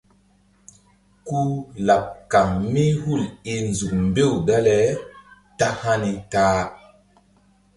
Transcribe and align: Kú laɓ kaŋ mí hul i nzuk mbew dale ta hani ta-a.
Kú 1.27 1.39
laɓ 1.87 2.03
kaŋ 2.31 2.49
mí 2.71 2.83
hul 3.01 3.21
i 3.51 3.53
nzuk 3.69 3.93
mbew 4.07 4.33
dale 4.47 4.77
ta 5.57 5.67
hani 5.81 6.11
ta-a. 6.31 6.63